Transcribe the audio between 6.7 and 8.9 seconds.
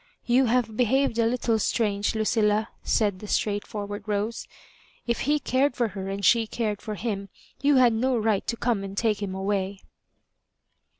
for him, you had no right to come